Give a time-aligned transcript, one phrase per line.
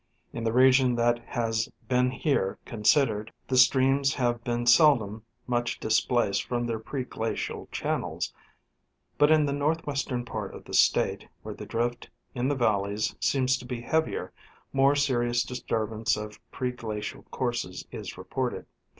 [0.33, 6.41] In the region that has been here considered, the streams have been seldom much displaced
[6.43, 8.33] from their pre glacial channels;
[9.19, 13.57] but in the northwestern part of the State, where the drift in the valleys seems
[13.59, 14.33] to be heavier,
[14.73, 18.65] more serious disturbance of pre glacial courses is reported.